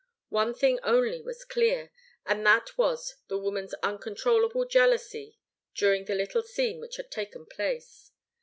One 0.29 0.55
thing 0.55 0.79
only 0.81 1.21
was 1.21 1.45
clear, 1.45 1.91
and 2.25 2.43
that 2.43 2.75
was 2.75 3.17
the 3.27 3.37
woman's 3.37 3.75
uncontrollable 3.83 4.65
jealousy 4.65 5.37
during 5.75 6.05
the 6.05 6.15
little 6.15 6.41
scene 6.41 6.79
which 6.79 6.95
had 6.95 7.11
taken 7.11 7.45
place. 7.45 8.09